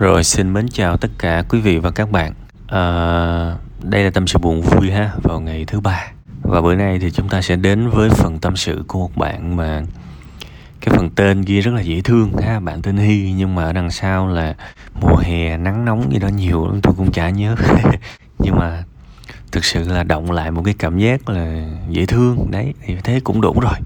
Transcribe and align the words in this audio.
Rồi 0.00 0.24
xin 0.24 0.52
mến 0.52 0.68
chào 0.68 0.96
tất 0.96 1.10
cả 1.18 1.42
quý 1.48 1.60
vị 1.60 1.78
và 1.78 1.90
các 1.90 2.10
bạn. 2.10 2.32
À, 2.66 2.82
đây 3.82 4.04
là 4.04 4.10
tâm 4.10 4.26
sự 4.26 4.38
buồn 4.38 4.60
vui 4.60 4.90
ha 4.90 5.10
vào 5.22 5.40
ngày 5.40 5.64
thứ 5.64 5.80
ba. 5.80 6.12
Và 6.42 6.60
bữa 6.60 6.74
nay 6.74 6.98
thì 6.98 7.10
chúng 7.10 7.28
ta 7.28 7.42
sẽ 7.42 7.56
đến 7.56 7.88
với 7.88 8.10
phần 8.10 8.38
tâm 8.38 8.56
sự 8.56 8.84
của 8.88 8.98
một 8.98 9.16
bạn 9.16 9.56
mà 9.56 9.82
cái 10.80 10.94
phần 10.96 11.10
tên 11.10 11.42
ghi 11.42 11.60
rất 11.60 11.74
là 11.74 11.80
dễ 11.80 12.00
thương 12.00 12.32
ha 12.42 12.60
bạn 12.60 12.82
tên 12.82 12.96
Hy. 12.96 13.32
Nhưng 13.36 13.54
mà 13.54 13.64
ở 13.64 13.72
đằng 13.72 13.90
sau 13.90 14.28
là 14.28 14.54
mùa 15.00 15.16
hè 15.16 15.56
nắng 15.56 15.84
nóng 15.84 16.12
gì 16.12 16.18
đó 16.18 16.28
nhiều 16.28 16.66
lắm 16.66 16.80
tôi 16.82 16.94
cũng 16.96 17.12
chả 17.12 17.30
nhớ. 17.30 17.56
Nhưng 18.38 18.56
mà 18.56 18.84
thực 19.52 19.64
sự 19.64 19.88
là 19.88 20.02
động 20.02 20.30
lại 20.30 20.50
một 20.50 20.62
cái 20.64 20.74
cảm 20.78 20.98
giác 20.98 21.28
là 21.28 21.68
dễ 21.88 22.06
thương. 22.06 22.50
Đấy 22.50 22.74
thì 22.84 22.96
thế 23.04 23.20
cũng 23.24 23.40
đủ 23.40 23.60
rồi. 23.60 23.78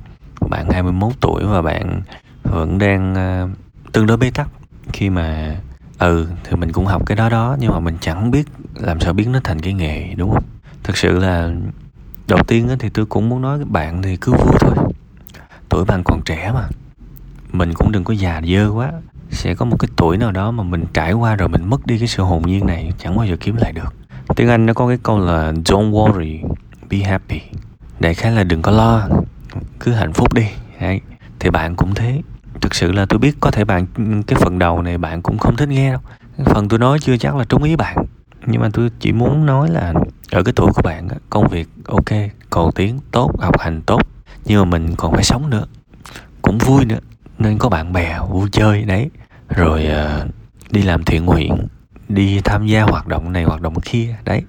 Bạn 0.50 0.70
21 0.70 1.12
tuổi 1.20 1.44
và 1.44 1.62
bạn 1.62 2.02
vẫn 2.42 2.78
đang 2.78 3.12
uh, 3.12 3.58
tương 3.92 4.06
đối 4.06 4.16
bế 4.16 4.30
tắc 4.30 4.48
khi 4.92 5.10
mà 5.10 5.56
ừ 5.98 6.26
thì 6.44 6.56
mình 6.56 6.72
cũng 6.72 6.86
học 6.86 7.06
cái 7.06 7.16
đó 7.16 7.28
đó, 7.28 7.56
nhưng 7.60 7.72
mà 7.72 7.80
mình 7.80 7.96
chẳng 8.00 8.30
biết 8.30 8.46
làm 8.74 9.00
sao 9.00 9.12
biến 9.12 9.32
nó 9.32 9.40
thành 9.44 9.60
cái 9.60 9.72
nghề, 9.72 10.14
đúng 10.14 10.30
không? 10.32 10.44
Thực 10.82 10.96
sự 10.96 11.18
là 11.18 11.50
đầu 12.28 12.38
tiên 12.46 12.68
thì 12.78 12.88
tôi 12.88 13.06
cũng 13.06 13.28
muốn 13.28 13.42
nói 13.42 13.58
các 13.58 13.68
bạn 13.68 14.02
thì 14.02 14.16
cứ 14.16 14.32
vui 14.32 14.56
thôi. 14.60 14.74
Tuổi 15.68 15.84
bạn 15.84 16.02
còn 16.04 16.20
trẻ 16.24 16.52
mà. 16.54 16.68
Mình 17.52 17.74
cũng 17.74 17.92
đừng 17.92 18.04
có 18.04 18.14
già 18.14 18.40
dơ 18.46 18.70
quá. 18.70 18.92
Sẽ 19.30 19.54
có 19.54 19.64
một 19.64 19.76
cái 19.78 19.88
tuổi 19.96 20.16
nào 20.16 20.32
đó 20.32 20.50
mà 20.50 20.62
mình 20.62 20.84
trải 20.92 21.12
qua 21.12 21.36
rồi 21.36 21.48
mình 21.48 21.70
mất 21.70 21.86
đi 21.86 21.98
cái 21.98 22.08
sự 22.08 22.22
hồn 22.22 22.42
nhiên 22.46 22.66
này, 22.66 22.92
chẳng 22.98 23.16
bao 23.16 23.26
giờ 23.26 23.36
kiếm 23.40 23.56
lại 23.56 23.72
được. 23.72 23.94
Tiếng 24.36 24.48
anh 24.48 24.66
nó 24.66 24.74
có 24.74 24.88
cái 24.88 24.98
câu 25.02 25.18
là, 25.18 25.52
don't 25.52 25.90
worry, 25.90 26.48
be 26.90 26.98
happy. 26.98 27.40
Đại 28.00 28.14
khái 28.14 28.32
là 28.32 28.44
đừng 28.44 28.62
có 28.62 28.72
lo, 28.72 29.08
cứ 29.80 29.92
hạnh 29.92 30.12
phúc 30.12 30.32
đi. 30.32 30.46
Đấy, 30.80 31.00
thì 31.38 31.50
bạn 31.50 31.76
cũng 31.76 31.94
thế 31.94 32.22
thực 32.64 32.74
sự 32.74 32.92
là 32.92 33.06
tôi 33.06 33.18
biết 33.18 33.36
có 33.40 33.50
thể 33.50 33.64
bạn 33.64 33.86
cái 34.26 34.38
phần 34.40 34.58
đầu 34.58 34.82
này 34.82 34.98
bạn 34.98 35.22
cũng 35.22 35.38
không 35.38 35.56
thích 35.56 35.68
nghe 35.68 35.90
đâu. 35.90 36.00
Phần 36.44 36.68
tôi 36.68 36.78
nói 36.78 36.98
chưa 36.98 37.16
chắc 37.16 37.36
là 37.36 37.44
trúng 37.44 37.62
ý 37.62 37.76
bạn. 37.76 37.96
Nhưng 38.46 38.60
mà 38.60 38.68
tôi 38.72 38.90
chỉ 39.00 39.12
muốn 39.12 39.46
nói 39.46 39.68
là 39.70 39.92
ở 40.30 40.42
cái 40.42 40.52
tuổi 40.56 40.72
của 40.74 40.82
bạn 40.82 41.08
công 41.30 41.48
việc 41.48 41.68
ok 41.86 42.30
cầu 42.50 42.70
tiến 42.74 42.98
tốt 43.10 43.32
học 43.40 43.60
hành 43.60 43.82
tốt. 43.82 44.02
Nhưng 44.44 44.58
mà 44.58 44.64
mình 44.64 44.94
còn 44.96 45.12
phải 45.12 45.24
sống 45.24 45.50
nữa. 45.50 45.64
Cũng 46.42 46.58
vui 46.58 46.84
nữa. 46.84 46.98
Nên 47.38 47.58
có 47.58 47.68
bạn 47.68 47.92
bè 47.92 48.18
vui 48.30 48.48
chơi 48.52 48.82
đấy. 48.82 49.10
Rồi 49.48 49.86
uh, 49.86 50.26
đi 50.70 50.82
làm 50.82 51.04
thiện 51.04 51.24
nguyện 51.24 51.68
đi 52.08 52.40
tham 52.44 52.66
gia 52.66 52.82
hoạt 52.82 53.06
động 53.06 53.32
này 53.32 53.44
hoạt 53.44 53.60
động 53.60 53.80
kia 53.80 54.16
đấy. 54.24 54.42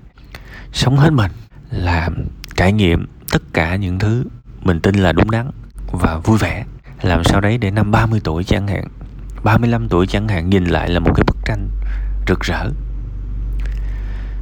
Sống 0.73 0.97
hết 0.97 1.09
mình 1.09 1.31
làm 1.71 2.25
trải 2.55 2.71
nghiệm 2.71 3.05
tất 3.31 3.41
cả 3.53 3.75
những 3.75 3.99
thứ 3.99 4.23
mình 4.61 4.79
tin 4.79 4.95
là 4.95 5.11
đúng 5.11 5.31
đắn 5.31 5.51
và 5.91 6.17
vui 6.17 6.37
vẻ 6.37 6.65
làm 7.05 7.23
sao 7.23 7.41
đấy 7.41 7.57
để 7.57 7.71
năm 7.71 7.91
30 7.91 8.21
tuổi 8.23 8.43
chẳng 8.43 8.67
hạn. 8.67 8.87
35 9.43 9.89
tuổi 9.89 10.07
chẳng 10.07 10.27
hạn 10.27 10.49
nhìn 10.49 10.65
lại 10.65 10.89
là 10.89 10.99
một 10.99 11.11
cái 11.15 11.23
bức 11.27 11.37
tranh 11.45 11.69
rực 12.27 12.39
rỡ. 12.39 12.69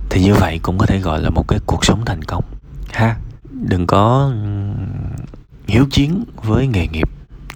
Thì 0.09 0.23
như 0.23 0.33
vậy 0.33 0.59
cũng 0.64 0.78
có 0.78 0.86
thể 0.86 1.00
gọi 1.00 1.22
là 1.22 1.30
một 1.30 1.47
cái 1.47 1.59
cuộc 1.66 1.86
sống 1.86 2.05
thành 2.05 2.22
công. 2.22 2.44
Ha, 2.94 3.16
đừng 3.52 3.88
có 3.88 4.33
hiếu 5.67 5.86
chiến 5.92 6.25
với 6.44 6.67
nghề 6.67 6.88
nghiệp 6.88 7.09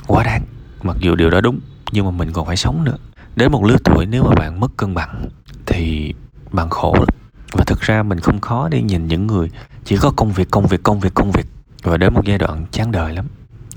quá 0.07 0.23
đáng. 0.23 0.41
Mặc 0.83 0.97
dù 0.99 1.15
điều 1.15 1.29
đó 1.29 1.41
đúng, 1.41 1.59
nhưng 1.91 2.05
mà 2.05 2.11
mình 2.11 2.33
còn 2.33 2.45
phải 2.45 2.57
sống 2.57 2.83
nữa. 2.83 2.97
Đến 3.35 3.51
một 3.51 3.63
lứa 3.63 3.77
tuổi 3.83 4.05
nếu 4.05 4.23
mà 4.23 4.35
bạn 4.35 4.59
mất 4.59 4.77
cân 4.77 4.93
bằng 4.93 5.29
thì 5.65 6.13
bạn 6.51 6.69
khổ 6.69 6.93
lắm. 6.93 7.07
Và 7.51 7.63
thực 7.63 7.81
ra 7.81 8.03
mình 8.03 8.19
không 8.19 8.39
khó 8.39 8.69
để 8.69 8.81
nhìn 8.81 9.07
những 9.07 9.27
người 9.27 9.49
chỉ 9.85 9.97
có 9.97 10.11
công 10.15 10.31
việc 10.31 10.51
công 10.51 10.65
việc 10.65 10.83
công 10.83 10.99
việc 10.99 11.13
công 11.13 11.31
việc. 11.31 11.45
Và 11.83 11.97
đến 11.97 12.13
một 12.13 12.25
giai 12.25 12.37
đoạn 12.37 12.65
chán 12.71 12.91
đời 12.91 13.13
lắm. 13.13 13.25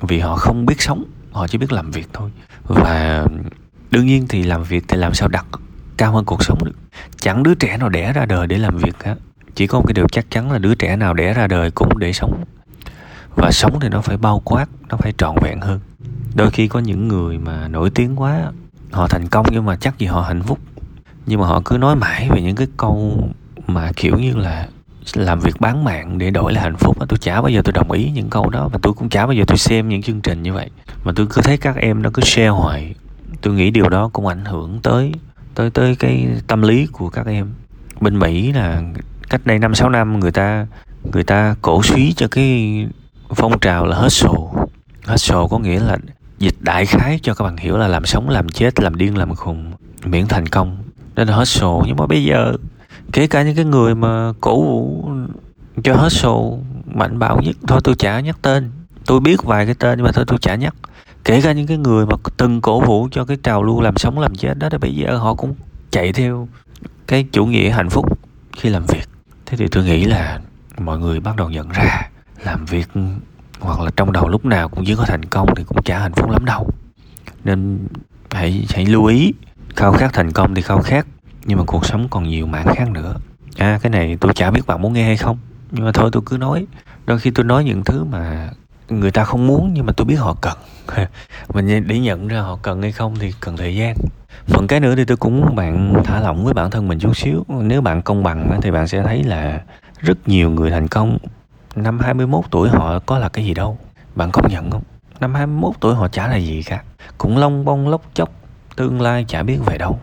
Vì 0.00 0.18
họ 0.18 0.36
không 0.36 0.66
biết 0.66 0.80
sống 0.80 1.04
họ 1.32 1.48
chỉ 1.48 1.58
biết 1.58 1.72
làm 1.72 1.90
việc 1.90 2.08
thôi. 2.12 2.30
Và 2.64 3.26
đương 3.90 4.06
nhiên 4.06 4.26
thì 4.28 4.42
làm 4.42 4.62
việc 4.62 4.84
thì 4.88 4.96
làm 4.96 5.14
sao 5.14 5.28
đặt 5.28 5.46
cao 5.96 6.12
hơn 6.12 6.24
cuộc 6.24 6.44
sống 6.44 6.64
được. 6.64 6.76
Chẳng 7.20 7.42
đứa 7.42 7.54
trẻ 7.54 7.76
nào 7.76 7.88
đẻ 7.88 8.12
ra 8.12 8.24
đời 8.24 8.46
để 8.46 8.58
làm 8.58 8.76
việc 8.76 8.94
cả 8.98 9.16
chỉ 9.54 9.66
có 9.66 9.78
một 9.78 9.84
cái 9.86 9.94
điều 9.94 10.08
chắc 10.08 10.30
chắn 10.30 10.52
là 10.52 10.58
đứa 10.58 10.74
trẻ 10.74 10.96
nào 10.96 11.14
đẻ 11.14 11.34
ra 11.34 11.46
đời 11.46 11.70
cũng 11.70 11.98
để 11.98 12.12
sống. 12.12 12.44
Và 13.36 13.50
sống 13.52 13.80
thì 13.80 13.88
nó 13.88 14.00
phải 14.00 14.16
bao 14.16 14.42
quát, 14.44 14.66
nó 14.88 14.96
phải 14.96 15.12
trọn 15.18 15.36
vẹn 15.42 15.60
hơn. 15.60 15.80
Đôi 16.34 16.50
khi 16.50 16.68
có 16.68 16.80
những 16.80 17.08
người 17.08 17.38
mà 17.38 17.68
nổi 17.68 17.90
tiếng 17.90 18.16
quá, 18.16 18.52
họ 18.90 19.08
thành 19.08 19.28
công 19.28 19.46
nhưng 19.50 19.64
mà 19.64 19.76
chắc 19.76 19.98
gì 19.98 20.06
họ 20.06 20.20
hạnh 20.20 20.42
phúc. 20.42 20.58
Nhưng 21.26 21.40
mà 21.40 21.46
họ 21.46 21.62
cứ 21.64 21.78
nói 21.78 21.96
mãi 21.96 22.28
về 22.30 22.42
những 22.42 22.56
cái 22.56 22.66
câu 22.76 23.28
mà 23.66 23.92
kiểu 23.96 24.18
như 24.18 24.36
là 24.36 24.68
làm 25.14 25.40
việc 25.40 25.60
bán 25.60 25.84
mạng 25.84 26.18
để 26.18 26.30
đổi 26.30 26.52
lại 26.52 26.62
hạnh 26.62 26.76
phúc 26.76 26.96
tôi 27.08 27.18
chả 27.18 27.40
bao 27.40 27.48
giờ 27.48 27.62
tôi 27.64 27.72
đồng 27.72 27.90
ý 27.90 28.10
những 28.14 28.30
câu 28.30 28.50
đó 28.50 28.68
và 28.72 28.78
tôi 28.82 28.92
cũng 28.92 29.08
chả 29.08 29.26
bao 29.26 29.32
giờ 29.32 29.44
tôi 29.46 29.58
xem 29.58 29.88
những 29.88 30.02
chương 30.02 30.20
trình 30.20 30.42
như 30.42 30.52
vậy 30.52 30.70
mà 31.04 31.12
tôi 31.16 31.26
cứ 31.30 31.42
thấy 31.42 31.56
các 31.56 31.76
em 31.76 32.02
nó 32.02 32.10
cứ 32.14 32.22
share 32.22 32.48
hoài. 32.48 32.94
Tôi 33.40 33.54
nghĩ 33.54 33.70
điều 33.70 33.88
đó 33.88 34.10
cũng 34.12 34.26
ảnh 34.26 34.44
hưởng 34.44 34.80
tới 34.82 35.12
tới 35.54 35.70
tới 35.70 35.96
cái 35.96 36.26
tâm 36.46 36.62
lý 36.62 36.86
của 36.86 37.08
các 37.10 37.26
em. 37.26 37.52
Bên 38.00 38.18
mỹ 38.18 38.52
là 38.52 38.82
cách 39.28 39.40
đây 39.44 39.58
năm, 39.58 39.74
sáu 39.74 39.90
năm 39.90 40.20
người 40.20 40.32
ta 40.32 40.66
người 41.12 41.24
ta 41.24 41.54
cổ 41.62 41.82
suý 41.82 42.12
cho 42.12 42.28
cái 42.30 42.86
phong 43.34 43.58
trào 43.58 43.86
là 43.86 43.96
hustle 43.96 44.32
hustle 45.06 45.38
có 45.50 45.58
nghĩa 45.58 45.80
là 45.80 45.98
dịch 46.38 46.54
đại 46.60 46.86
khái 46.86 47.18
cho 47.22 47.34
các 47.34 47.44
bạn 47.44 47.56
hiểu 47.56 47.76
là 47.76 47.88
làm 47.88 48.06
sống, 48.06 48.28
làm 48.28 48.48
chết, 48.48 48.80
làm 48.80 48.94
điên, 48.94 49.16
làm 49.16 49.34
khùng, 49.34 49.72
miễn 50.04 50.26
thành 50.28 50.46
công. 50.46 50.76
Đó 51.14 51.24
là 51.24 51.36
hustle 51.36 51.68
nhưng 51.86 51.96
mà 51.96 52.06
bây 52.06 52.24
giờ, 52.24 52.52
kể 53.12 53.26
cả 53.26 53.42
những 53.42 53.56
cái 53.56 53.64
người 53.64 53.94
mà 53.94 54.32
cổ 54.40 54.62
vũ 54.62 55.08
cho 55.84 55.94
hustle 55.94 56.64
mạnh 56.94 57.18
bạo 57.18 57.40
nhất, 57.42 57.56
thôi 57.66 57.80
tôi 57.84 57.94
chả 57.94 58.20
nhắc 58.20 58.38
tên. 58.42 58.70
Tôi 59.06 59.20
biết 59.20 59.42
vài 59.42 59.66
cái 59.66 59.74
tên 59.74 59.98
nhưng 59.98 60.04
mà 60.06 60.12
thôi 60.12 60.24
tôi 60.28 60.38
chả 60.38 60.54
nhắc 60.54 60.74
kể 61.30 61.40
cả 61.40 61.52
những 61.52 61.66
cái 61.66 61.78
người 61.78 62.06
mà 62.06 62.16
từng 62.36 62.60
cổ 62.60 62.80
vũ 62.80 63.08
cho 63.10 63.24
cái 63.24 63.36
trào 63.42 63.62
lưu 63.62 63.80
làm 63.80 63.96
sống 63.96 64.18
làm 64.18 64.34
chết 64.34 64.58
đó 64.58 64.68
thì 64.70 64.78
bây 64.78 64.94
giờ 64.94 65.16
họ 65.16 65.34
cũng 65.34 65.54
chạy 65.90 66.12
theo 66.12 66.48
cái 67.06 67.26
chủ 67.32 67.46
nghĩa 67.46 67.70
hạnh 67.70 67.90
phúc 67.90 68.18
khi 68.56 68.68
làm 68.68 68.86
việc. 68.86 69.08
Thế 69.46 69.56
thì 69.56 69.66
tôi 69.68 69.84
nghĩ 69.84 70.04
là 70.04 70.40
mọi 70.78 70.98
người 70.98 71.20
bắt 71.20 71.36
đầu 71.36 71.50
nhận 71.50 71.68
ra 71.68 72.08
làm 72.44 72.64
việc 72.64 72.88
hoặc 73.60 73.80
là 73.80 73.90
trong 73.96 74.12
đầu 74.12 74.28
lúc 74.28 74.44
nào 74.44 74.68
cũng 74.68 74.84
chỉ 74.84 74.94
có 74.94 75.04
thành 75.04 75.24
công 75.24 75.54
thì 75.54 75.64
cũng 75.64 75.82
chả 75.82 75.98
hạnh 75.98 76.12
phúc 76.12 76.30
lắm 76.30 76.44
đâu. 76.44 76.70
Nên 77.44 77.78
hãy 78.30 78.66
hãy 78.74 78.86
lưu 78.86 79.04
ý, 79.04 79.32
khao 79.76 79.92
khát 79.92 80.12
thành 80.12 80.32
công 80.32 80.54
thì 80.54 80.62
khao 80.62 80.82
khát, 80.82 81.06
nhưng 81.44 81.58
mà 81.58 81.64
cuộc 81.66 81.86
sống 81.86 82.08
còn 82.08 82.28
nhiều 82.28 82.46
mảng 82.46 82.74
khác 82.74 82.90
nữa. 82.90 83.14
À 83.56 83.78
cái 83.82 83.90
này 83.90 84.16
tôi 84.20 84.34
chả 84.34 84.50
biết 84.50 84.66
bạn 84.66 84.82
muốn 84.82 84.92
nghe 84.92 85.04
hay 85.04 85.16
không, 85.16 85.38
nhưng 85.70 85.84
mà 85.84 85.92
thôi 85.92 86.10
tôi 86.12 86.22
cứ 86.26 86.36
nói. 86.36 86.66
Đôi 87.06 87.18
khi 87.18 87.30
tôi 87.30 87.44
nói 87.44 87.64
những 87.64 87.84
thứ 87.84 88.04
mà 88.04 88.50
người 88.90 89.10
ta 89.10 89.24
không 89.24 89.46
muốn 89.46 89.70
nhưng 89.74 89.86
mà 89.86 89.92
tôi 89.92 90.04
biết 90.04 90.16
họ 90.16 90.36
cần. 90.40 90.58
Mình 91.54 91.86
để 91.86 91.98
nhận 91.98 92.28
ra 92.28 92.40
họ 92.40 92.58
cần 92.62 92.82
hay 92.82 92.92
không 92.92 93.14
thì 93.20 93.32
cần 93.40 93.56
thời 93.56 93.76
gian. 93.76 93.96
Phần 94.46 94.66
cái 94.66 94.80
nữa 94.80 94.94
thì 94.96 95.04
tôi 95.04 95.16
cũng 95.16 95.40
muốn 95.40 95.56
bạn 95.56 95.94
thả 96.04 96.20
lỏng 96.20 96.44
với 96.44 96.54
bản 96.54 96.70
thân 96.70 96.88
mình 96.88 96.98
chút 96.98 97.16
xíu. 97.16 97.44
Nếu 97.48 97.80
bạn 97.80 98.02
công 98.02 98.22
bằng 98.22 98.60
thì 98.62 98.70
bạn 98.70 98.88
sẽ 98.88 99.02
thấy 99.02 99.24
là 99.24 99.60
rất 99.98 100.28
nhiều 100.28 100.50
người 100.50 100.70
thành 100.70 100.88
công. 100.88 101.18
Năm 101.74 101.98
21 101.98 102.44
tuổi 102.50 102.68
họ 102.68 102.98
có 102.98 103.18
là 103.18 103.28
cái 103.28 103.44
gì 103.44 103.54
đâu? 103.54 103.78
Bạn 104.14 104.30
công 104.30 104.48
nhận 104.50 104.70
không? 104.70 104.82
Năm 105.20 105.34
21 105.34 105.72
tuổi 105.80 105.94
họ 105.94 106.08
chả 106.08 106.28
là 106.28 106.36
gì 106.36 106.62
cả. 106.62 106.82
Cũng 107.18 107.38
long 107.38 107.64
bông 107.64 107.88
lốc 107.88 108.02
chốc 108.14 108.30
tương 108.76 109.00
lai 109.00 109.24
chả 109.28 109.42
biết 109.42 109.58
về 109.66 109.78
đâu. 109.78 110.00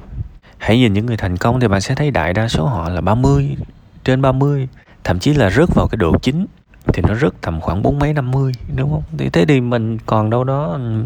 Hãy 0.57 0.77
nhìn 0.77 0.93
những 0.93 1.05
người 1.05 1.17
thành 1.17 1.37
công 1.37 1.59
thì 1.59 1.67
bạn 1.67 1.81
sẽ 1.81 1.95
thấy 1.95 2.11
đại 2.11 2.33
đa 2.33 2.47
số 2.47 2.65
họ 2.65 2.89
là 2.89 3.01
30 3.01 3.55
trên 4.03 4.21
30 4.21 4.67
thậm 5.03 5.19
chí 5.19 5.33
là 5.33 5.49
rớt 5.49 5.75
vào 5.75 5.87
cái 5.87 5.97
độ 5.97 6.17
chính 6.21 6.45
thì 6.93 7.01
nó 7.07 7.13
rất 7.13 7.41
tầm 7.41 7.61
khoảng 7.61 7.81
bốn 7.81 7.99
mấy 7.99 8.13
năm 8.13 8.31
mươi, 8.31 8.51
đúng 8.75 8.91
không? 8.91 9.03
Thì 9.17 9.29
thế 9.29 9.45
thì 9.45 9.61
mình 9.61 9.97
còn 10.05 10.29
đâu 10.29 10.43
đó 10.43 10.71
ừ, 10.73 11.05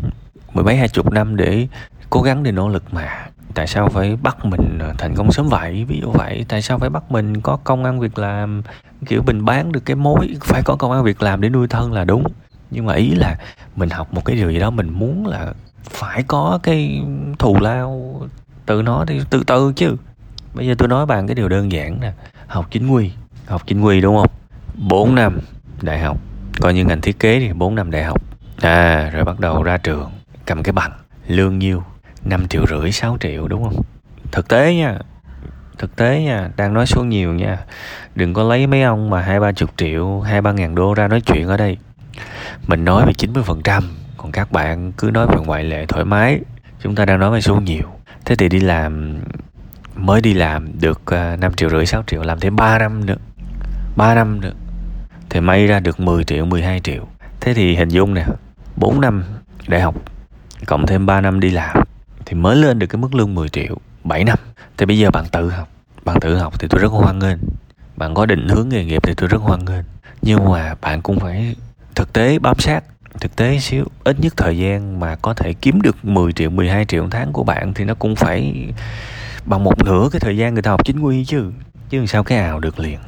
mười 0.54 0.64
mấy, 0.64 0.76
hai 0.76 0.88
chục 0.88 1.12
năm 1.12 1.36
để 1.36 1.68
cố 2.10 2.22
gắng 2.22 2.44
để 2.44 2.52
nỗ 2.52 2.70
lực 2.70 2.84
mà. 2.94 3.28
Tại 3.54 3.68
sao 3.68 3.90
phải 3.90 4.18
bắt 4.22 4.46
mình 4.46 4.80
ờ, 4.80 4.94
thành 4.98 5.16
công 5.16 5.32
sớm 5.32 5.50
vậy? 5.50 5.86
Ví 5.88 6.00
dụ 6.02 6.12
vậy, 6.12 6.46
tại 6.50 6.62
sao 6.62 6.80
phải 6.80 6.90
bắt 6.90 7.12
mình 7.12 7.42
có 7.42 7.58
công 7.64 7.84
ăn 7.84 8.00
việc 8.00 8.18
làm? 8.18 8.62
Kiểu 9.06 9.24
mình 9.24 9.46
bán 9.46 9.72
được 9.72 9.86
cái 9.86 9.96
mối, 9.96 10.36
phải 10.42 10.62
có 10.66 10.76
công 10.76 10.92
ăn 10.92 11.04
việc 11.04 11.22
làm 11.22 11.42
để 11.42 11.50
nuôi 11.50 11.68
thân 11.68 11.94
là 11.94 12.06
đúng. 12.06 12.24
Nhưng 12.72 12.86
mà 12.86 12.94
ý 12.94 13.16
là 13.16 13.38
mình 13.76 13.90
học 13.90 14.14
một 14.14 14.26
cái 14.26 14.36
điều 14.36 14.52
gì 14.52 14.60
đó, 14.60 14.70
mình 14.70 14.90
muốn 14.90 15.28
là 15.28 15.54
phải 15.84 16.24
có 16.24 16.60
cái 16.64 17.02
thù 17.40 17.58
lao 17.60 18.22
từ 18.66 18.82
nó 18.82 19.06
thì 19.08 19.22
từ 19.30 19.44
từ 19.44 19.74
chứ. 19.76 19.96
Bây 20.54 20.68
giờ 20.68 20.76
tôi 20.78 20.88
nói 20.88 21.06
bạn 21.06 21.28
cái 21.28 21.36
điều 21.36 21.50
đơn 21.50 21.72
giản 21.72 22.00
nè, 22.00 22.12
học 22.48 22.68
chính 22.72 22.90
quy, 22.90 23.12
học 23.46 23.62
chính 23.68 23.82
quy 23.82 24.02
đúng 24.02 24.18
không? 24.18 24.30
4 24.76 25.16
năm 25.16 25.40
đại 25.84 26.00
học. 26.00 26.18
Coi 26.62 26.74
như 26.74 26.86
ngành 26.86 27.02
thiết 27.02 27.20
kế 27.20 27.40
thì 27.40 27.54
4 27.54 27.76
năm 27.76 27.92
đại 27.92 28.04
học. 28.04 28.22
À 28.62 29.10
rồi 29.14 29.24
bắt 29.24 29.40
đầu 29.40 29.64
ra 29.64 29.78
trường, 29.78 30.12
cầm 30.46 30.64
cái 30.64 30.74
bằng, 30.74 30.92
lương 31.28 31.60
nhiêu? 31.60 31.84
5 32.26 32.48
triệu 32.48 32.66
rưỡi 32.68 32.92
6 32.92 33.18
triệu, 33.20 33.48
đúng 33.48 33.64
không? 33.64 33.84
Thực 34.32 34.48
tế 34.48 34.76
nha, 34.76 35.00
thực 35.78 35.96
tế 35.96 36.22
nha, 36.22 36.50
đang 36.58 36.74
nói 36.74 36.86
số 36.86 37.04
nhiều 37.04 37.34
nha. 37.34 37.58
Đừng 38.16 38.34
có 38.34 38.44
lấy 38.44 38.68
mấy 38.68 38.84
ông 38.84 39.10
mà 39.10 39.22
hai 39.22 39.40
ba 39.40 39.52
chục 39.52 39.70
triệu, 39.78 40.20
hai 40.20 40.42
ba 40.42 40.52
ngàn 40.52 40.76
đô 40.76 40.94
ra 40.94 41.08
nói 41.08 41.22
chuyện 41.22 41.48
ở 41.48 41.58
đây. 41.58 41.78
Mình 42.68 42.86
nói 42.86 43.06
về 43.06 43.14
90 43.14 43.44
phần 43.44 43.62
trăm, 43.62 43.84
còn 44.18 44.32
các 44.32 44.52
bạn 44.52 44.92
cứ 44.92 45.12
nói 45.14 45.28
về 45.28 45.36
ngoại 45.46 45.64
lệ 45.64 45.86
thoải 45.86 46.06
mái. 46.06 46.40
Chúng 46.80 46.96
ta 46.96 47.06
đang 47.06 47.20
nói 47.20 47.32
về 47.32 47.42
số 47.42 47.56
nhiều. 47.56 47.88
Thế 48.26 48.36
thì 48.36 48.50
đi 48.50 48.60
làm, 48.60 49.20
mới 49.96 50.22
đi 50.22 50.34
làm 50.34 50.80
được 50.80 51.06
à, 51.06 51.36
5 51.36 51.54
triệu 51.54 51.70
rưỡi 51.70 51.86
6 51.86 52.04
triệu, 52.08 52.24
làm 52.24 52.40
thêm 52.40 52.56
3 52.56 52.78
năm 52.78 53.06
nữa. 53.06 53.18
3 53.96 54.16
năm 54.16 54.42
nữa 54.42 54.54
thì 55.32 55.40
may 55.40 55.68
ra 55.68 55.80
được 55.80 56.00
10 56.00 56.24
triệu 56.24 56.46
12 56.46 56.80
triệu. 56.80 57.08
Thế 57.40 57.54
thì 57.54 57.76
hình 57.76 57.90
dung 57.90 58.14
nè 58.14 58.26
4 58.76 59.02
năm 59.02 59.24
đại 59.68 59.82
học, 59.82 59.96
cộng 60.66 60.88
thêm 60.88 61.06
3 61.06 61.22
năm 61.22 61.40
đi 61.40 61.50
làm, 61.50 61.78
thì 62.26 62.34
mới 62.34 62.56
lên 62.56 62.80
được 62.80 62.88
cái 62.88 63.02
mức 63.02 63.16
lương 63.16 63.36
10 63.36 63.50
triệu 63.50 63.78
7 64.04 64.24
năm. 64.24 64.38
Thì 64.78 64.86
bây 64.86 65.00
giờ 65.00 65.12
bạn 65.12 65.26
tự 65.32 65.50
học, 65.50 65.70
bạn 66.06 66.20
tự 66.20 66.38
học 66.38 66.60
thì 66.60 66.68
tôi 66.68 66.82
rất 66.82 66.92
hoan 66.92 67.20
nghênh. 67.20 67.38
Bạn 67.96 68.14
có 68.14 68.26
định 68.26 68.48
hướng 68.48 68.70
nghề 68.70 68.86
nghiệp 68.86 69.04
thì 69.04 69.14
tôi 69.14 69.30
rất 69.30 69.42
hoan 69.42 69.66
nghênh. 69.66 69.84
Nhưng 70.22 70.52
mà 70.52 70.76
bạn 70.82 71.02
cũng 71.02 71.20
phải 71.20 71.56
thực 71.96 72.14
tế 72.14 72.40
bám 72.40 72.60
sát, 72.60 72.84
thực 73.20 73.36
tế 73.36 73.60
xíu. 73.60 73.86
Ít 74.04 74.20
nhất 74.20 74.34
thời 74.38 74.58
gian 74.58 75.00
mà 75.00 75.16
có 75.16 75.34
thể 75.34 75.54
kiếm 75.54 75.82
được 75.82 76.06
10 76.06 76.34
triệu 76.34 76.50
12 76.50 76.86
triệu 76.86 77.08
tháng 77.12 77.34
của 77.34 77.44
bạn 77.44 77.74
thì 77.74 77.86
nó 77.86 77.94
cũng 77.94 78.16
phải 78.16 78.68
bằng 79.46 79.64
một 79.64 79.84
nửa 79.86 80.10
cái 80.12 80.20
thời 80.20 80.38
gian 80.38 80.54
người 80.54 80.64
ta 80.64 80.72
học 80.72 80.86
chính 80.86 81.00
quy 81.00 81.26
chứ. 81.26 81.52
Chứ 81.90 81.98
làm 81.98 82.08
sao 82.08 82.24
cái 82.24 82.38
ào 82.38 82.60
được 82.60 82.80
liền. 82.80 83.00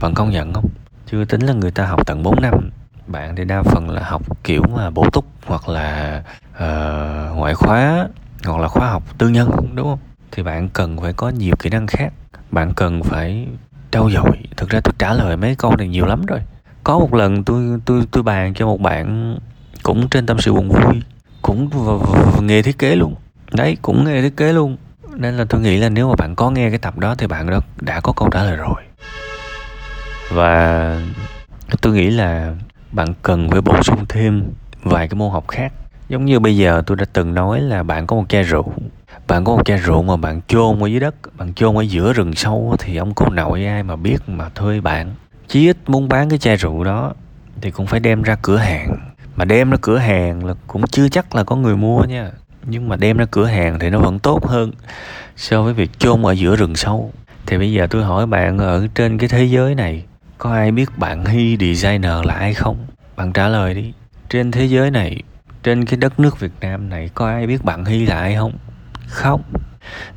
Bạn 0.00 0.14
công 0.14 0.30
nhận 0.30 0.52
không? 0.52 0.68
Chưa 1.12 1.24
tính 1.24 1.40
là 1.40 1.52
người 1.52 1.70
ta 1.70 1.86
học 1.86 2.06
tận 2.06 2.22
4 2.22 2.40
năm. 2.40 2.70
Bạn 3.06 3.36
thì 3.36 3.44
đa 3.44 3.62
phần 3.62 3.90
là 3.90 4.02
học 4.04 4.22
kiểu 4.44 4.62
mà 4.74 4.90
bổ 4.90 5.10
túc 5.10 5.24
hoặc 5.46 5.68
là 5.68 6.22
uh, 6.54 7.36
ngoại 7.36 7.54
khóa 7.54 8.08
hoặc 8.44 8.60
là 8.60 8.68
khóa 8.68 8.90
học 8.90 9.02
tư 9.18 9.28
nhân 9.28 9.50
đúng 9.74 9.86
không? 9.86 9.98
Thì 10.30 10.42
bạn 10.42 10.68
cần 10.68 11.00
phải 11.00 11.12
có 11.12 11.28
nhiều 11.28 11.54
kỹ 11.58 11.70
năng 11.70 11.86
khác. 11.86 12.12
Bạn 12.50 12.72
cần 12.74 13.02
phải 13.02 13.46
trau 13.90 14.10
dồi. 14.10 14.38
Thực 14.56 14.70
ra 14.70 14.80
tôi 14.84 14.94
trả 14.98 15.14
lời 15.14 15.36
mấy 15.36 15.54
câu 15.54 15.76
này 15.76 15.88
nhiều 15.88 16.06
lắm 16.06 16.26
rồi. 16.26 16.40
Có 16.84 16.98
một 16.98 17.14
lần 17.14 17.44
tôi 17.44 17.80
tôi 17.84 18.02
tôi 18.10 18.22
bàn 18.22 18.54
cho 18.54 18.66
một 18.66 18.80
bạn 18.80 19.38
cũng 19.82 20.08
trên 20.08 20.26
tâm 20.26 20.38
sự 20.38 20.52
buồn 20.52 20.68
vui 20.68 21.02
cũng 21.42 21.70
nghề 22.40 22.62
thiết 22.62 22.78
kế 22.78 22.96
luôn. 22.96 23.14
Đấy 23.52 23.76
cũng 23.82 24.04
nghề 24.04 24.22
thiết 24.22 24.36
kế 24.36 24.52
luôn. 24.52 24.76
Nên 25.16 25.34
là 25.34 25.44
tôi 25.48 25.60
nghĩ 25.60 25.76
là 25.78 25.88
nếu 25.88 26.08
mà 26.08 26.14
bạn 26.18 26.34
có 26.34 26.50
nghe 26.50 26.70
cái 26.70 26.78
tập 26.78 26.98
đó 26.98 27.14
thì 27.14 27.26
bạn 27.26 27.50
đó 27.50 27.60
đã 27.80 28.00
có 28.00 28.12
câu 28.12 28.28
trả 28.28 28.42
lời 28.44 28.56
rồi 28.56 28.91
và 30.34 31.00
tôi 31.80 31.92
nghĩ 31.92 32.10
là 32.10 32.54
bạn 32.92 33.14
cần 33.22 33.50
phải 33.50 33.60
bổ 33.60 33.82
sung 33.82 34.04
thêm 34.08 34.44
vài 34.82 35.08
cái 35.08 35.18
môn 35.18 35.30
học 35.30 35.48
khác. 35.48 35.72
Giống 36.08 36.24
như 36.24 36.40
bây 36.40 36.56
giờ 36.56 36.82
tôi 36.86 36.96
đã 36.96 37.04
từng 37.12 37.34
nói 37.34 37.60
là 37.60 37.82
bạn 37.82 38.06
có 38.06 38.16
một 38.16 38.24
chai 38.28 38.42
rượu. 38.42 38.72
Bạn 39.28 39.44
có 39.44 39.56
một 39.56 39.62
chai 39.64 39.78
rượu 39.78 40.02
mà 40.02 40.16
bạn 40.16 40.40
chôn 40.48 40.80
ở 40.80 40.86
dưới 40.86 41.00
đất, 41.00 41.14
bạn 41.38 41.54
chôn 41.54 41.76
ở 41.76 41.82
giữa 41.82 42.12
rừng 42.12 42.34
sâu 42.34 42.76
thì 42.78 42.96
ông 42.96 43.14
cô 43.14 43.28
nội 43.28 43.64
ai 43.64 43.82
mà 43.82 43.96
biết 43.96 44.18
mà 44.26 44.48
thuê 44.48 44.80
bạn. 44.80 45.14
Chí 45.48 45.68
ít 45.68 45.76
muốn 45.86 46.08
bán 46.08 46.28
cái 46.30 46.38
chai 46.38 46.56
rượu 46.56 46.84
đó 46.84 47.12
thì 47.60 47.70
cũng 47.70 47.86
phải 47.86 48.00
đem 48.00 48.22
ra 48.22 48.36
cửa 48.42 48.56
hàng. 48.56 48.96
Mà 49.36 49.44
đem 49.44 49.70
ra 49.70 49.76
cửa 49.80 49.98
hàng 49.98 50.44
là 50.44 50.54
cũng 50.66 50.86
chưa 50.86 51.08
chắc 51.08 51.34
là 51.34 51.44
có 51.44 51.56
người 51.56 51.76
mua 51.76 52.04
nha. 52.04 52.30
Nhưng 52.66 52.88
mà 52.88 52.96
đem 52.96 53.16
ra 53.16 53.24
cửa 53.30 53.46
hàng 53.46 53.78
thì 53.78 53.90
nó 53.90 53.98
vẫn 53.98 54.18
tốt 54.18 54.46
hơn 54.46 54.72
so 55.36 55.62
với 55.62 55.74
việc 55.74 55.98
chôn 55.98 56.22
ở 56.22 56.32
giữa 56.32 56.56
rừng 56.56 56.76
sâu. 56.76 57.12
Thì 57.46 57.58
bây 57.58 57.72
giờ 57.72 57.86
tôi 57.90 58.04
hỏi 58.04 58.26
bạn 58.26 58.58
ở 58.58 58.86
trên 58.94 59.18
cái 59.18 59.28
thế 59.28 59.44
giới 59.44 59.74
này 59.74 60.04
có 60.42 60.52
ai 60.52 60.72
biết 60.72 60.98
bạn 60.98 61.24
Hy 61.24 61.56
designer 61.60 62.24
là 62.24 62.34
ai 62.34 62.54
không? 62.54 62.86
Bạn 63.16 63.32
trả 63.32 63.48
lời 63.48 63.74
đi. 63.74 63.92
Trên 64.28 64.50
thế 64.50 64.64
giới 64.64 64.90
này, 64.90 65.22
trên 65.62 65.84
cái 65.84 65.96
đất 65.96 66.20
nước 66.20 66.40
Việt 66.40 66.52
Nam 66.60 66.88
này, 66.88 67.10
có 67.14 67.26
ai 67.26 67.46
biết 67.46 67.64
bạn 67.64 67.84
Hy 67.84 68.06
là 68.06 68.16
ai 68.16 68.34
không? 68.34 68.52
Không. 69.08 69.42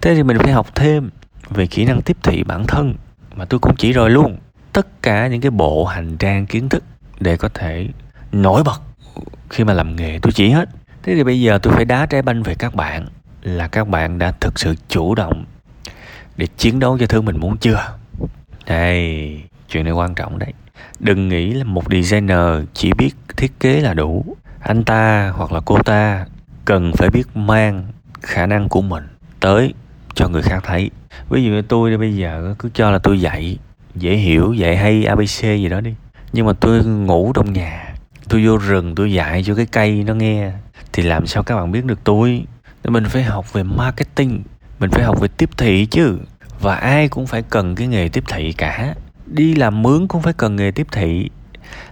Thế 0.02 0.16
thì 0.16 0.24
mình 0.24 0.38
phải 0.40 0.52
học 0.52 0.76
thêm 0.76 1.10
về 1.50 1.68
kỹ 1.68 1.86
năng 1.86 2.02
tiếp 2.02 2.18
thị 2.24 2.44
bản 2.44 2.68
thân, 2.68 2.96
mà 3.36 3.46
tôi 3.46 3.60
cũng 3.60 3.76
chỉ 3.76 3.94
rồi 3.94 4.10
luôn. 4.10 4.38
Tất 4.74 5.02
cả 5.02 5.28
những 5.28 5.42
cái 5.42 5.52
bộ 5.52 5.86
hành 5.86 6.18
trang 6.18 6.46
kiến 6.46 6.70
thức 6.70 6.84
để 7.20 7.38
có 7.38 7.50
thể 7.54 7.88
nổi 8.32 8.64
bật 8.64 8.82
khi 9.50 9.64
mà 9.64 9.74
làm 9.74 9.96
nghề, 9.96 10.20
tôi 10.20 10.32
chỉ 10.32 10.50
hết. 10.50 10.70
Thế 11.04 11.16
thì 11.16 11.24
bây 11.24 11.42
giờ 11.42 11.60
tôi 11.64 11.74
phải 11.74 11.86
đá 11.86 12.06
trái 12.06 12.22
banh 12.22 12.44
về 12.44 12.56
các 12.56 12.76
bạn, 12.76 13.08
là 13.42 13.68
các 13.68 13.88
bạn 13.88 14.20
đã 14.20 14.32
thực 14.32 14.60
sự 14.60 14.76
chủ 14.90 15.16
động 15.16 15.46
để 16.38 16.48
chiến 16.58 16.80
đấu 16.80 16.98
cho 16.98 17.08
thứ 17.08 17.22
mình 17.22 17.40
muốn 17.40 17.58
chưa? 17.58 17.98
Đây 18.66 19.42
chuyện 19.70 19.84
này 19.84 19.94
quan 19.94 20.16
trọng 20.16 20.40
đấy. 20.40 20.54
Đừng 21.00 21.30
nghĩ 21.30 21.54
là 21.54 21.64
một 21.64 21.84
designer 21.92 22.64
chỉ 22.74 22.94
biết 22.94 23.12
thiết 23.38 23.60
kế 23.60 23.82
là 23.82 23.94
đủ. 23.94 24.26
Anh 24.60 24.84
ta 24.84 25.32
hoặc 25.36 25.52
là 25.52 25.60
cô 25.66 25.80
ta 25.84 26.26
cần 26.66 26.92
phải 26.98 27.10
biết 27.10 27.38
mang 27.38 27.88
khả 28.22 28.46
năng 28.46 28.70
của 28.70 28.82
mình 28.82 29.04
tới 29.40 29.74
cho 30.14 30.28
người 30.28 30.42
khác 30.42 30.64
thấy. 30.64 30.90
Ví 31.30 31.44
dụ 31.44 31.52
như 31.52 31.62
tôi 31.62 31.98
bây 31.98 32.16
giờ 32.16 32.56
cứ 32.60 32.70
cho 32.74 32.92
là 32.92 33.00
tôi 33.00 33.22
dạy, 33.22 33.58
dễ 33.96 34.16
hiểu, 34.16 34.54
dạy 34.54 34.78
hay 34.78 35.06
abc 35.06 35.42
gì 35.42 35.70
đó 35.70 35.82
đi. 35.82 35.94
Nhưng 36.34 36.46
mà 36.46 36.54
tôi 36.54 36.84
ngủ 36.86 37.32
trong 37.34 37.54
nhà, 37.54 37.94
tôi 38.30 38.46
vô 38.46 38.58
rừng, 38.58 38.96
tôi 38.96 39.14
dạy 39.14 39.44
cho 39.46 39.56
cái 39.56 39.66
cây 39.66 40.04
nó 40.04 40.14
nghe, 40.14 40.52
thì 40.94 41.04
làm 41.04 41.28
sao 41.28 41.44
các 41.44 41.56
bạn 41.56 41.72
biết 41.72 41.86
được 41.86 42.00
tôi? 42.04 42.46
Nên 42.84 42.94
mình 42.94 43.06
phải 43.06 43.24
học 43.24 43.54
về 43.54 43.64
marketing, 43.64 44.44
mình 44.80 44.90
phải 44.90 45.04
học 45.04 45.20
về 45.20 45.28
tiếp 45.38 45.50
thị 45.58 45.86
chứ. 45.86 46.18
Và 46.60 46.76
ai 46.76 47.08
cũng 47.08 47.28
phải 47.28 47.42
cần 47.42 47.76
cái 47.76 47.88
nghề 47.88 48.10
tiếp 48.10 48.24
thị 48.28 48.54
cả 48.54 48.94
đi 49.26 49.56
làm 49.56 49.82
mướn 49.82 50.08
cũng 50.08 50.22
phải 50.22 50.34
cần 50.34 50.56
nghề 50.56 50.72
tiếp 50.72 50.88
thị. 50.92 51.30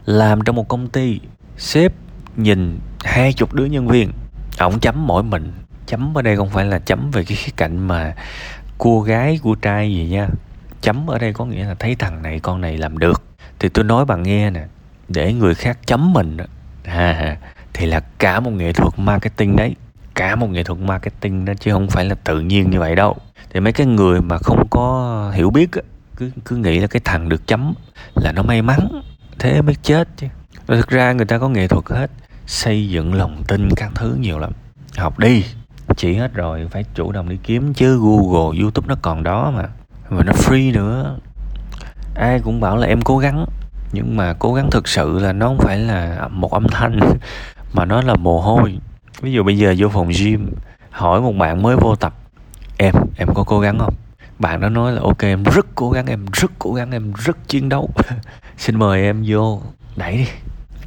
Làm 0.06 0.42
trong 0.42 0.56
một 0.56 0.68
công 0.68 0.88
ty 0.88 1.20
sếp 1.58 1.94
nhìn 2.38 2.80
hai 3.04 3.34
chục 3.34 3.54
đứa 3.54 3.66
nhân 3.66 3.88
viên 3.88 4.12
ổng 4.58 4.80
chấm 4.80 5.08
mỗi 5.08 5.24
mình. 5.24 5.52
Chấm 5.86 6.18
ở 6.18 6.22
đây 6.22 6.36
không 6.36 6.50
phải 6.50 6.66
là 6.66 6.80
chấm 6.80 7.12
về 7.12 7.24
cái 7.24 7.38
khía 7.38 7.52
cạnh 7.56 7.88
mà 7.88 8.16
cua 8.78 9.02
gái 9.02 9.40
cua 9.44 9.56
trai 9.56 9.96
gì 9.96 10.08
nha. 10.08 10.28
Chấm 10.82 11.08
ở 11.10 11.20
đây 11.20 11.34
có 11.34 11.46
nghĩa 11.46 11.66
là 11.66 11.76
thấy 11.80 11.96
thằng 11.96 12.22
này 12.22 12.40
con 12.40 12.62
này 12.62 12.78
làm 12.78 12.98
được. 12.98 13.24
Thì 13.60 13.70
tôi 13.70 13.86
nói 13.86 14.06
bạn 14.06 14.24
nghe 14.24 14.50
nè 14.50 14.64
để 15.08 15.34
người 15.34 15.56
khác 15.56 15.78
chấm 15.86 16.14
mình 16.14 16.38
à, 16.84 17.38
thì 17.74 17.86
là 17.86 18.00
cả 18.18 18.40
một 18.40 18.52
nghệ 18.52 18.74
thuật 18.74 19.00
marketing 19.00 19.56
đấy 19.56 19.76
cả 20.16 20.36
một 20.36 20.48
nghệ 20.48 20.64
thuật 20.64 20.80
marketing 20.80 21.46
đó 21.46 21.54
chứ 21.60 21.72
không 21.72 21.88
phải 21.88 22.06
là 22.06 22.16
tự 22.16 22.40
nhiên 22.40 22.70
như 22.70 22.80
vậy 22.80 22.96
đâu. 22.96 23.16
Thì 23.50 23.60
mấy 23.60 23.74
cái 23.74 23.88
người 23.88 24.22
mà 24.22 24.38
không 24.38 24.68
có 24.70 25.32
hiểu 25.36 25.50
biết 25.50 25.70
cứ 26.18 26.32
cứ 26.46 26.56
nghĩ 26.56 26.80
là 26.80 26.88
cái 26.88 27.02
thằng 27.06 27.30
được 27.30 27.48
chấm 27.48 27.74
là 28.16 28.32
nó 28.32 28.44
may 28.44 28.62
mắn, 28.62 29.02
thế 29.40 29.62
mới 29.62 29.76
chết 29.76 30.08
chứ. 30.18 30.28
Rồi 30.68 30.78
thực 30.78 30.90
ra 30.90 31.12
người 31.12 31.26
ta 31.26 31.38
có 31.38 31.50
nghệ 31.50 31.68
thuật 31.68 31.86
hết, 31.86 32.12
xây 32.46 32.90
dựng 32.90 33.14
lòng 33.14 33.44
tin 33.48 33.70
các 33.76 33.92
thứ 33.96 34.18
nhiều 34.20 34.40
lắm. 34.40 34.52
Học 34.98 35.20
đi, 35.20 35.46
chỉ 35.98 36.16
hết 36.16 36.34
rồi 36.34 36.68
phải 36.72 36.86
chủ 36.94 37.12
động 37.12 37.30
đi 37.30 37.38
kiếm, 37.44 37.74
chứ 37.74 38.00
google, 38.00 38.60
youtube 38.60 38.88
nó 38.88 38.96
còn 39.02 39.24
đó 39.24 39.52
mà. 39.56 39.64
Và 40.10 40.24
nó 40.24 40.34
free 40.34 40.74
nữa. 40.74 41.18
Ai 42.16 42.40
cũng 42.40 42.60
bảo 42.60 42.78
là 42.78 42.88
em 42.88 43.02
cố 43.02 43.18
gắng, 43.18 43.46
nhưng 43.92 44.18
mà 44.18 44.34
cố 44.34 44.54
gắng 44.54 44.70
thực 44.72 44.88
sự 44.88 45.20
là 45.20 45.34
nó 45.34 45.48
không 45.48 45.58
phải 45.60 45.78
là 45.78 46.28
một 46.32 46.54
âm 46.54 46.68
thanh, 46.68 47.00
mà 47.74 47.86
nó 47.86 48.02
là 48.02 48.16
mồ 48.16 48.42
hôi. 48.42 48.78
Ví 49.22 49.32
dụ 49.32 49.44
bây 49.44 49.58
giờ 49.58 49.76
vô 49.78 49.90
phòng 49.90 50.10
gym, 50.20 50.52
hỏi 50.90 51.22
một 51.22 51.34
bạn 51.38 51.62
mới 51.62 51.76
vô 51.76 51.96
tập, 51.96 52.14
em 52.78 52.96
em 53.18 53.34
có 53.34 53.44
cố 53.44 53.60
gắng 53.60 53.80
không? 53.80 53.94
Bạn 54.44 54.62
đó 54.62 54.70
nói 54.70 54.92
là, 54.92 55.02
ok, 55.02 55.22
em 55.22 55.44
rất 55.44 55.66
cố 55.76 55.92
gắng, 55.92 56.06
em 56.06 56.26
rất 56.34 56.52
cố 56.60 56.74
gắng, 56.74 56.92
em 56.92 57.14
rất 57.14 57.38
chiến 57.48 57.70
đấu. 57.70 57.90
Xin 58.58 58.80
mời 58.80 59.02
em 59.02 59.24
vô. 59.28 59.62
Đẩy 59.96 60.18
đi. 60.18 60.28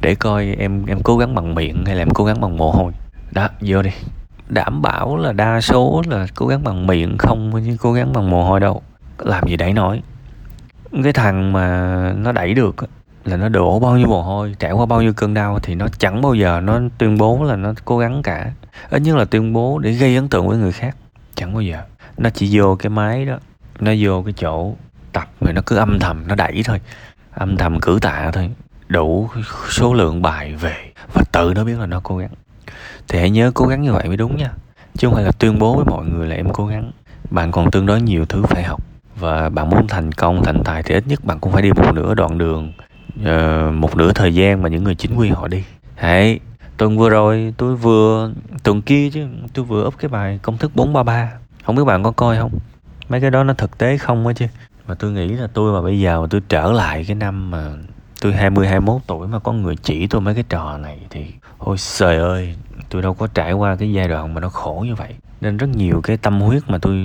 Để 0.01 0.15
coi 0.15 0.55
em 0.59 0.85
em 0.85 0.99
cố 1.03 1.17
gắng 1.17 1.35
bằng 1.35 1.55
miệng 1.55 1.83
hay 1.85 1.95
là 1.95 2.01
em 2.01 2.09
cố 2.09 2.25
gắng 2.25 2.41
bằng 2.41 2.57
mồ 2.57 2.71
hôi. 2.71 2.91
Đó, 3.31 3.47
vô 3.61 3.81
đi. 3.81 3.89
Đảm 4.49 4.81
bảo 4.81 5.17
là 5.17 5.33
đa 5.33 5.61
số 5.61 6.03
là 6.07 6.27
cố 6.35 6.47
gắng 6.47 6.63
bằng 6.63 6.87
miệng, 6.87 7.17
không 7.17 7.63
chứ 7.65 7.77
cố 7.79 7.93
gắng 7.93 8.13
bằng 8.13 8.29
mồ 8.29 8.43
hôi 8.43 8.59
đâu. 8.59 8.81
Làm 9.17 9.47
gì 9.47 9.57
đẩy 9.57 9.73
nổi. 9.73 10.01
Cái 11.03 11.13
thằng 11.13 11.53
mà 11.53 12.13
nó 12.17 12.31
đẩy 12.31 12.53
được 12.53 12.75
là 13.25 13.37
nó 13.37 13.49
đổ 13.49 13.79
bao 13.79 13.97
nhiêu 13.97 14.07
mồ 14.07 14.21
hôi, 14.21 14.55
trải 14.59 14.71
qua 14.71 14.85
bao 14.85 15.01
nhiêu 15.01 15.13
cơn 15.13 15.33
đau 15.33 15.59
thì 15.59 15.75
nó 15.75 15.87
chẳng 15.97 16.21
bao 16.21 16.33
giờ 16.33 16.61
nó 16.63 16.79
tuyên 16.97 17.17
bố 17.17 17.43
là 17.43 17.55
nó 17.55 17.73
cố 17.85 17.97
gắng 17.97 18.21
cả. 18.23 18.51
Ít 18.89 19.01
nhất 19.01 19.15
là 19.15 19.25
tuyên 19.25 19.53
bố 19.53 19.79
để 19.79 19.91
gây 19.91 20.15
ấn 20.15 20.27
tượng 20.27 20.47
với 20.47 20.57
người 20.57 20.71
khác. 20.71 20.95
Chẳng 21.35 21.53
bao 21.53 21.61
giờ. 21.61 21.81
Nó 22.17 22.29
chỉ 22.29 22.49
vô 22.59 22.75
cái 22.75 22.89
máy 22.89 23.25
đó 23.25 23.37
nó 23.79 23.91
vô 23.99 24.21
cái 24.21 24.33
chỗ 24.37 24.73
tập 25.11 25.27
rồi 25.41 25.53
nó 25.53 25.61
cứ 25.65 25.75
âm 25.75 25.99
thầm 25.99 26.27
nó 26.27 26.35
đẩy 26.35 26.61
thôi. 26.65 26.81
Âm 27.31 27.57
thầm 27.57 27.79
cử 27.79 27.99
tạ 28.01 28.31
thôi. 28.33 28.49
Đủ 28.87 29.29
số 29.69 29.93
lượng 29.93 30.21
bài 30.21 30.53
về. 30.53 30.75
Và 31.13 31.23
tự 31.31 31.53
nó 31.55 31.63
biết 31.63 31.79
là 31.79 31.85
nó 31.85 32.01
cố 32.03 32.17
gắng. 32.17 32.31
Thì 33.07 33.19
hãy 33.19 33.29
nhớ 33.29 33.51
cố 33.53 33.65
gắng 33.65 33.81
như 33.81 33.93
vậy 33.93 34.07
mới 34.07 34.17
đúng 34.17 34.37
nha. 34.37 34.51
Chứ 34.97 35.07
không 35.07 35.15
phải 35.15 35.23
là 35.23 35.31
tuyên 35.31 35.59
bố 35.59 35.75
với 35.75 35.85
mọi 35.85 36.05
người 36.05 36.27
là 36.27 36.35
em 36.35 36.53
cố 36.53 36.67
gắng. 36.67 36.91
Bạn 37.29 37.51
còn 37.51 37.71
tương 37.71 37.85
đối 37.85 38.01
nhiều 38.01 38.25
thứ 38.25 38.43
phải 38.43 38.63
học. 38.63 38.81
Và 39.15 39.49
bạn 39.49 39.69
muốn 39.69 39.87
thành 39.87 40.11
công 40.11 40.43
thành 40.43 40.63
tài 40.63 40.83
thì 40.83 40.93
ít 40.93 41.07
nhất 41.07 41.25
bạn 41.25 41.39
cũng 41.39 41.53
phải 41.53 41.61
đi 41.61 41.71
một 41.71 41.93
nửa 41.93 42.13
đoạn 42.13 42.37
đường 42.37 42.73
uh, 43.19 43.73
một 43.73 43.97
nửa 43.97 44.13
thời 44.13 44.35
gian 44.35 44.61
mà 44.61 44.69
những 44.69 44.83
người 44.83 44.95
chính 44.95 45.15
quy 45.15 45.29
họ 45.29 45.47
đi. 45.47 45.63
Hãy 45.95 46.39
tuần 46.77 46.97
vừa 46.97 47.09
rồi 47.09 47.53
tôi 47.57 47.75
vừa 47.75 48.31
tuần 48.63 48.81
kia 48.81 49.09
chứ 49.09 49.27
tôi 49.53 49.65
vừa 49.65 49.85
up 49.87 49.97
cái 49.97 50.09
bài 50.09 50.39
công 50.41 50.57
thức 50.57 50.71
433 50.75 51.31
không 51.63 51.75
biết 51.75 51.83
bạn 51.85 52.03
có 52.03 52.11
coi 52.11 52.37
không? 52.37 52.51
Mấy 53.09 53.21
cái 53.21 53.31
đó 53.31 53.43
nó 53.43 53.53
thực 53.53 53.77
tế 53.77 53.97
không 53.97 54.27
á 54.27 54.33
chứ. 54.33 54.45
Mà 54.87 54.95
tôi 54.95 55.11
nghĩ 55.11 55.27
là 55.27 55.47
tôi 55.53 55.73
mà 55.73 55.81
bây 55.81 55.99
giờ 55.99 56.21
mà 56.21 56.27
tôi 56.29 56.41
trở 56.49 56.71
lại 56.71 57.05
cái 57.07 57.15
năm 57.15 57.51
mà 57.51 57.73
tôi 58.21 58.33
20 58.33 58.67
21 58.67 59.01
tuổi 59.07 59.27
mà 59.27 59.39
có 59.39 59.51
người 59.51 59.75
chỉ 59.75 60.07
tôi 60.07 60.21
mấy 60.21 60.33
cái 60.33 60.43
trò 60.49 60.77
này 60.77 60.99
thì 61.09 61.25
ôi 61.57 61.77
trời 61.97 62.17
ơi 62.17 62.55
tôi 62.89 63.01
đâu 63.01 63.13
có 63.13 63.27
trải 63.27 63.53
qua 63.53 63.75
cái 63.75 63.93
giai 63.93 64.07
đoạn 64.07 64.33
mà 64.33 64.41
nó 64.41 64.49
khổ 64.49 64.83
như 64.87 64.95
vậy. 64.95 65.15
Nên 65.41 65.57
rất 65.57 65.69
nhiều 65.69 66.01
cái 66.01 66.17
tâm 66.17 66.41
huyết 66.41 66.63
mà 66.67 66.77
tôi 66.77 66.97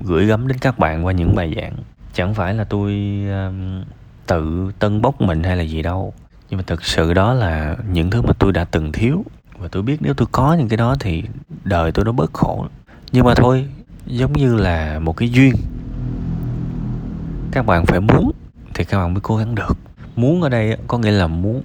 gửi 0.00 0.26
gắm 0.26 0.48
đến 0.48 0.58
các 0.58 0.78
bạn 0.78 1.06
qua 1.06 1.12
những 1.12 1.34
bài 1.34 1.54
giảng. 1.56 1.72
Chẳng 2.12 2.34
phải 2.34 2.54
là 2.54 2.64
tôi 2.64 2.92
um, 3.30 3.84
tự 4.26 4.72
tân 4.78 5.02
bốc 5.02 5.20
mình 5.20 5.42
hay 5.42 5.56
là 5.56 5.62
gì 5.62 5.82
đâu. 5.82 6.12
Nhưng 6.50 6.58
mà 6.58 6.64
thực 6.66 6.84
sự 6.84 7.14
đó 7.14 7.34
là 7.34 7.76
những 7.92 8.10
thứ 8.10 8.22
mà 8.22 8.32
tôi 8.38 8.52
đã 8.52 8.64
từng 8.64 8.92
thiếu. 8.92 9.24
Và 9.58 9.68
tôi 9.68 9.82
biết 9.82 9.96
nếu 10.00 10.14
tôi 10.14 10.28
có 10.32 10.54
những 10.54 10.68
cái 10.68 10.76
đó 10.76 10.96
thì 11.00 11.22
đời 11.64 11.92
tôi 11.92 12.04
nó 12.04 12.12
bớt 12.12 12.32
khổ. 12.32 12.66
Nhưng 13.12 13.24
mà 13.24 13.34
thôi 13.34 13.66
giống 14.08 14.32
như 14.32 14.56
là 14.56 14.98
một 14.98 15.16
cái 15.16 15.30
duyên. 15.30 15.54
Các 17.50 17.66
bạn 17.66 17.86
phải 17.86 18.00
muốn 18.00 18.32
thì 18.74 18.84
các 18.84 18.98
bạn 18.98 19.14
mới 19.14 19.20
cố 19.20 19.36
gắng 19.36 19.54
được. 19.54 19.78
Muốn 20.16 20.42
ở 20.42 20.48
đây 20.48 20.76
có 20.86 20.98
nghĩa 20.98 21.10
là 21.10 21.26
muốn 21.26 21.62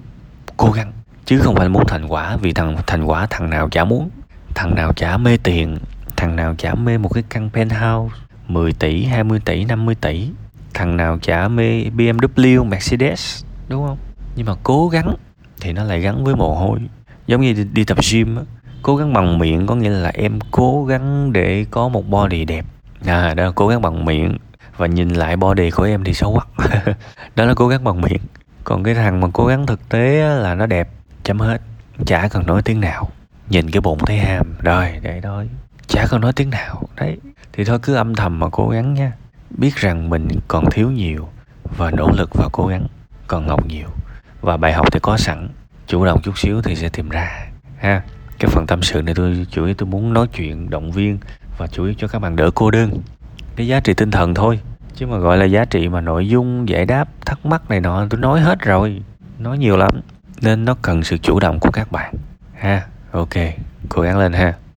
cố 0.56 0.70
gắng 0.70 0.92
chứ 1.24 1.38
không 1.38 1.54
phải 1.54 1.68
muốn 1.68 1.86
thành 1.86 2.06
quả 2.06 2.36
vì 2.36 2.52
thằng 2.52 2.76
thành 2.86 3.04
quả 3.04 3.26
thằng 3.30 3.50
nào 3.50 3.68
chả 3.68 3.84
muốn 3.84 4.10
thằng 4.54 4.74
nào 4.74 4.92
chả 4.92 5.16
mê 5.16 5.36
tiền 5.36 5.78
thằng 6.16 6.36
nào 6.36 6.54
chả 6.58 6.74
mê 6.74 6.98
một 6.98 7.08
cái 7.08 7.24
căn 7.28 7.50
penthouse 7.50 8.16
10 8.48 8.72
tỷ 8.72 9.04
20 9.04 9.40
tỷ 9.44 9.64
50 9.64 9.94
tỷ 9.94 10.28
thằng 10.74 10.96
nào 10.96 11.18
chả 11.22 11.48
mê 11.48 11.84
BMW 11.84 12.64
Mercedes 12.64 13.44
đúng 13.68 13.86
không? 13.86 13.98
Nhưng 14.36 14.46
mà 14.46 14.52
cố 14.62 14.88
gắng 14.88 15.14
thì 15.60 15.72
nó 15.72 15.84
lại 15.84 16.00
gắn 16.00 16.24
với 16.24 16.36
mồ 16.36 16.54
hôi. 16.54 16.78
Giống 17.26 17.40
như 17.40 17.52
đi, 17.52 17.64
đi 17.72 17.84
tập 17.84 17.98
gym 18.12 18.36
á 18.36 18.42
cố 18.84 18.96
gắng 18.96 19.12
bằng 19.12 19.38
miệng, 19.38 19.66
có 19.66 19.74
nghĩa 19.74 19.90
là 19.90 20.10
em 20.14 20.38
cố 20.50 20.84
gắng 20.84 21.32
để 21.32 21.66
có 21.70 21.88
một 21.88 22.08
body 22.08 22.44
đẹp. 22.44 22.64
À 23.06 23.34
đó 23.34 23.44
là 23.44 23.50
cố 23.54 23.68
gắng 23.68 23.82
bằng 23.82 24.04
miệng 24.04 24.38
và 24.76 24.86
nhìn 24.86 25.08
lại 25.08 25.36
body 25.36 25.70
của 25.70 25.82
em 25.82 26.04
thì 26.04 26.14
xấu 26.14 26.32
quá. 26.32 26.66
Đó 27.36 27.44
là 27.44 27.54
cố 27.54 27.68
gắng 27.68 27.84
bằng 27.84 28.00
miệng. 28.00 28.20
Còn 28.64 28.82
cái 28.82 28.94
thằng 28.94 29.20
mà 29.20 29.28
cố 29.32 29.46
gắng 29.46 29.66
thực 29.66 29.88
tế 29.88 30.28
là 30.28 30.54
nó 30.54 30.66
đẹp, 30.66 30.88
chấm 31.22 31.38
hết, 31.38 31.60
chả 32.06 32.28
cần 32.28 32.46
nói 32.46 32.62
tiếng 32.62 32.80
nào. 32.80 33.10
Nhìn 33.48 33.70
cái 33.70 33.80
bụng 33.80 33.98
thấy 34.06 34.18
ham, 34.18 34.54
rồi, 34.62 34.98
để 35.02 35.20
thôi 35.20 35.48
chả 35.86 36.06
cần 36.10 36.20
nói 36.20 36.32
tiếng 36.32 36.50
nào. 36.50 36.82
Đấy, 36.96 37.18
thì 37.52 37.64
thôi 37.64 37.78
cứ 37.82 37.94
âm 37.94 38.14
thầm 38.14 38.38
mà 38.38 38.46
cố 38.52 38.68
gắng 38.68 38.94
nha. 38.94 39.12
Biết 39.50 39.76
rằng 39.76 40.10
mình 40.10 40.28
còn 40.48 40.70
thiếu 40.70 40.90
nhiều 40.90 41.28
và 41.76 41.90
nỗ 41.90 42.10
lực 42.10 42.30
và 42.34 42.48
cố 42.52 42.66
gắng 42.66 42.86
còn 43.26 43.46
ngọc 43.46 43.66
nhiều. 43.66 43.88
Và 44.40 44.56
bài 44.56 44.72
học 44.72 44.92
thì 44.92 45.00
có 45.00 45.16
sẵn, 45.16 45.48
chủ 45.86 46.04
động 46.04 46.20
chút 46.22 46.38
xíu 46.38 46.62
thì 46.62 46.76
sẽ 46.76 46.88
tìm 46.88 47.08
ra, 47.08 47.46
ha 47.78 48.02
cái 48.38 48.50
phần 48.50 48.66
tâm 48.66 48.82
sự 48.82 49.02
này 49.02 49.14
tôi, 49.14 49.46
chủ 49.50 49.64
yếu 49.64 49.74
tôi 49.74 49.88
muốn 49.88 50.12
nói 50.12 50.26
chuyện, 50.36 50.70
động 50.70 50.92
viên 50.92 51.18
và 51.58 51.66
chủ 51.66 51.84
yếu 51.84 51.94
cho 51.98 52.08
các 52.08 52.18
bạn 52.18 52.36
đỡ 52.36 52.50
cô 52.54 52.70
đơn. 52.70 52.90
Cái 53.56 53.66
giá 53.66 53.80
trị 53.80 53.94
tinh 53.94 54.10
thần 54.10 54.34
thôi, 54.34 54.60
chứ 54.94 55.06
mà 55.06 55.18
gọi 55.18 55.38
là 55.38 55.44
giá 55.44 55.64
trị 55.64 55.88
mà 55.88 56.00
nội 56.00 56.28
dung, 56.28 56.68
giải 56.68 56.86
đáp, 56.86 57.08
thắc 57.26 57.46
mắc 57.46 57.70
này 57.70 57.80
nọ 57.80 58.06
tôi 58.10 58.20
nói 58.20 58.40
hết 58.40 58.60
rồi. 58.60 59.02
Nói 59.38 59.58
nhiều 59.58 59.76
lắm, 59.76 59.90
nên 60.42 60.64
nó 60.64 60.74
cần 60.82 61.02
sự 61.02 61.18
chủ 61.18 61.40
động 61.40 61.60
của 61.60 61.70
các 61.70 61.92
bạn. 61.92 62.14
Ha, 62.54 62.86
ok, 63.10 63.34
cố 63.88 64.02
gắng 64.02 64.18
lên 64.18 64.32
ha. 64.32 64.54